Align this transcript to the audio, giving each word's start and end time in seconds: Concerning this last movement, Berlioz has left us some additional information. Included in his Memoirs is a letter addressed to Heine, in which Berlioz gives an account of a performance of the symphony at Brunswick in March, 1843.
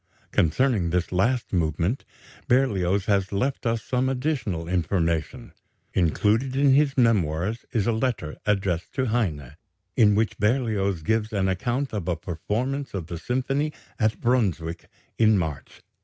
Concerning 0.31 0.89
this 0.89 1.11
last 1.11 1.53
movement, 1.53 2.05
Berlioz 2.47 3.05
has 3.05 3.31
left 3.31 3.67
us 3.67 3.83
some 3.83 4.09
additional 4.09 4.67
information. 4.67 5.53
Included 5.93 6.55
in 6.55 6.73
his 6.73 6.97
Memoirs 6.97 7.65
is 7.71 7.85
a 7.85 7.91
letter 7.91 8.35
addressed 8.47 8.93
to 8.95 9.05
Heine, 9.09 9.57
in 9.95 10.15
which 10.15 10.39
Berlioz 10.39 11.03
gives 11.03 11.31
an 11.31 11.47
account 11.47 11.93
of 11.93 12.07
a 12.07 12.15
performance 12.15 12.95
of 12.95 13.05
the 13.05 13.19
symphony 13.19 13.73
at 13.99 14.19
Brunswick 14.19 14.87
in 15.19 15.37
March, 15.37 15.85
1843. 15.85 15.89